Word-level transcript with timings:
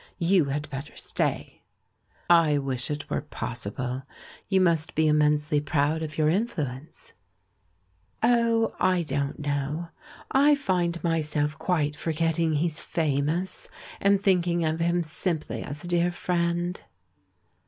You 0.17 0.45
had 0.45 0.67
better 0.71 0.97
stay." 0.97 1.61
"I 2.27 2.57
wish 2.57 2.89
it 2.89 3.07
were 3.07 3.21
possible. 3.21 4.01
You 4.49 4.59
must 4.59 4.95
be 4.95 5.07
im 5.07 5.19
mensely 5.19 5.63
proud 5.63 6.01
of 6.01 6.17
your 6.17 6.27
influence?" 6.27 7.13
S74i 8.21 8.21
THE 8.21 8.27
MAN 8.35 8.39
WHO 8.39 8.47
UNDERSTOOD 8.47 8.49
WOMEN 8.49 8.73
"Oh, 8.73 8.75
I 8.89 9.03
don't 9.03 9.39
know. 9.39 9.87
I 10.31 10.55
find 10.55 11.03
myself 11.03 11.59
quite 11.59 11.95
for 11.95 12.11
getting 12.13 12.53
he's 12.55 12.79
famous, 12.79 13.69
and 13.99 14.19
thinking 14.19 14.65
of 14.65 14.79
him 14.79 15.03
simply 15.03 15.61
as 15.61 15.83
a 15.83 15.87
dear 15.87 16.09
friend." 16.09 16.81